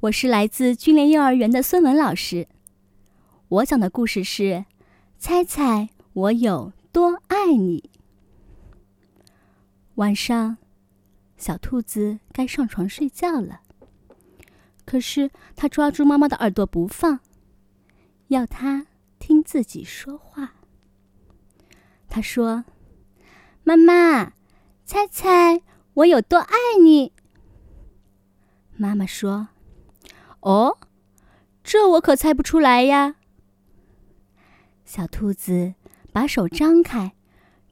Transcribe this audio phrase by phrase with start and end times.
[0.00, 2.46] 我是来自军联幼儿园的孙文老师。
[3.48, 4.66] 我讲的故事是：
[5.18, 7.88] 猜猜我有多爱你。
[9.94, 10.58] 晚上，
[11.38, 13.62] 小兔子该上床睡觉了。
[14.84, 17.20] 可是它抓住妈妈的耳朵不放，
[18.28, 18.86] 要它
[19.18, 20.56] 听自己说话。
[22.10, 22.66] 它说
[23.64, 24.34] ：“妈妈，
[24.84, 25.62] 猜猜
[25.94, 27.12] 我有多爱你？”
[28.76, 29.48] 妈妈说
[30.46, 30.78] ：“哦，
[31.64, 33.16] 这我可猜不出来呀。”
[34.86, 35.74] 小兔子
[36.12, 37.16] 把手张开，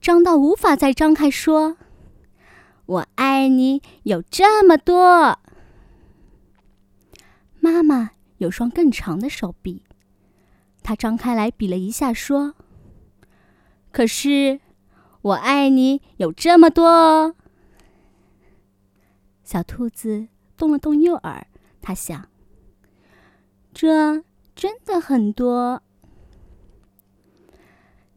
[0.00, 1.76] 张到无法再张开，说
[2.86, 5.38] ：“我爱你有这么多。”
[7.60, 9.84] 妈妈有双更长的手臂，
[10.82, 12.56] 她张开来比了一下，说
[13.92, 14.60] ：“可是
[15.22, 17.36] 我爱你有这么多哦。”
[19.44, 21.46] 小兔子动了动右耳，
[21.80, 22.28] 它想
[23.84, 24.24] ：“这
[24.54, 25.82] 真的很多。”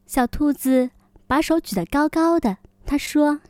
[0.07, 0.91] 小兔子
[1.27, 3.41] 把手举得高高的，它说：“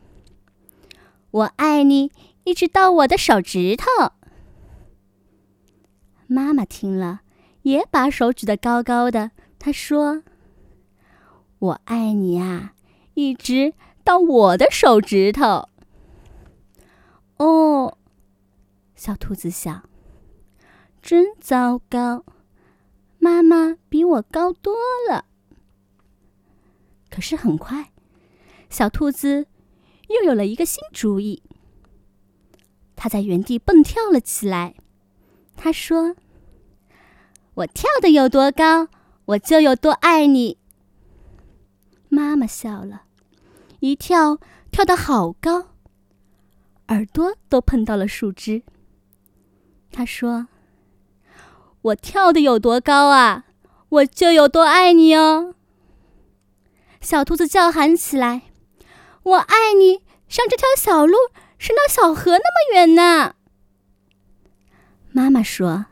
[1.30, 2.12] 我爱你，
[2.44, 3.86] 一直到我的手指头。”
[6.26, 7.22] 妈妈听了，
[7.62, 9.30] 也把手举得高高的。
[9.60, 10.24] 她说
[11.60, 12.74] ：“我爱你啊，
[13.14, 15.70] 一直到我的手指头。”
[17.38, 17.96] 哦，
[18.96, 19.88] 小兔子想
[21.08, 22.26] ：“真糟糕，
[23.18, 24.76] 妈妈比我高多
[25.10, 25.24] 了。”
[27.10, 27.94] 可是很快，
[28.70, 29.48] 小兔子
[30.10, 31.42] 又有了一个新主意。
[32.98, 34.76] 它在原地蹦跳了起来。
[35.56, 36.18] 他说
[37.56, 38.90] ：“我跳的有多高，
[39.28, 40.58] 我就有多爱你。”
[42.10, 43.04] 妈妈笑了，
[43.80, 45.70] 一跳跳得好高，
[46.90, 48.64] 耳朵都碰到了树枝。
[49.90, 50.50] 他说
[51.88, 53.46] ：“我跳的有多高啊，
[53.90, 55.56] 我就有多爱你哦。”
[57.00, 58.44] 小兔子叫喊起来
[59.24, 60.02] ：“我爱你！
[60.28, 61.16] 上这条小路，
[61.58, 63.36] 伸到小河那么远呢。”
[65.12, 65.86] 妈妈说：“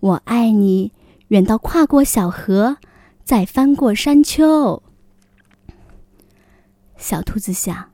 [0.00, 0.92] 我爱你，
[1.28, 2.78] 远到跨过小河，
[3.22, 4.82] 再翻过山丘。”
[6.98, 7.90] 小兔子想：“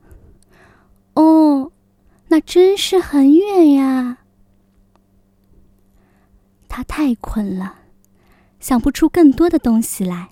[1.14, 1.72] 哦，
[2.28, 4.18] 那真是很远呀。”
[6.70, 7.80] 他太困了，
[8.60, 10.30] 想不出更多的东西来。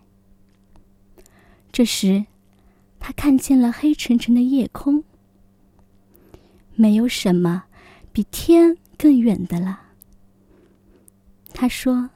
[1.71, 2.25] 这时，
[2.99, 5.05] 他看见了黑沉沉的夜空，
[6.75, 7.65] 没有什么
[8.11, 8.79] 比天。
[9.01, 9.81] 更远的了。
[11.55, 12.11] 他说：“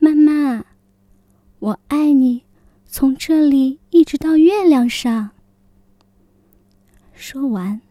[0.00, 0.64] 妈妈，
[1.58, 2.44] 我爱你，
[2.86, 5.32] 从这里一直到月亮上。”
[7.12, 7.82] 说完，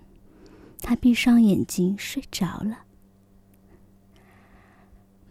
[0.82, 2.87] 他闭上眼睛睡着了。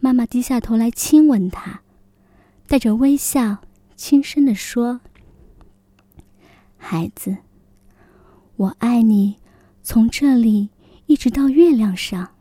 [0.07, 1.81] 妈妈低下头来亲吻他，
[2.65, 3.57] 带着微笑，
[3.97, 5.01] 轻声的说
[6.79, 7.35] ：“孩子，
[8.55, 9.35] 我爱你，
[9.83, 10.69] 从这里。”
[11.07, 12.35] 一直到月亮上，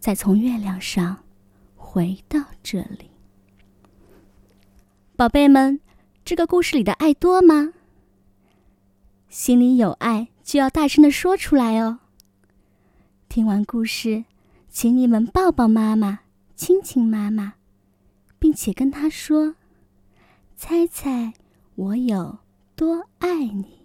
[0.00, 1.24] 再从月亮上
[1.76, 3.12] 回到这里。
[5.14, 5.78] 宝贝们，
[6.24, 7.72] 这个故事里的爱多吗？
[9.28, 12.00] 心里有爱就要大声的说出来哦。
[13.28, 14.24] 听完故事，
[14.70, 16.20] 请你们抱抱妈妈，
[16.54, 17.54] 亲亲妈妈，
[18.38, 19.56] 并且跟她说
[20.54, 21.34] ：“猜猜
[21.74, 22.38] 我有
[22.76, 23.79] 多爱你。”